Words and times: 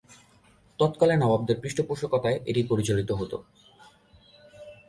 তৎকালে 0.79 1.15
নবাবদের 1.17 1.57
পৃষ্ঠপোষকতায় 1.61 2.37
এটি 2.45 2.61
পরিচালিত 2.63 3.09
হত। 3.11 3.33